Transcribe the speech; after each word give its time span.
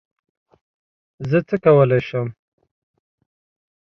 زه 1.29 1.37
څه 1.47 1.55
کولی 1.63 1.99
شم؟ 2.07 2.27